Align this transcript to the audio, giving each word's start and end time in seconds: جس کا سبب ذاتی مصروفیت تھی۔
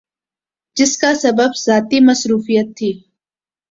جس 0.77 0.91
کا 0.97 1.11
سبب 1.15 1.51
ذاتی 1.65 1.99
مصروفیت 2.05 2.67
تھی۔ 2.77 2.91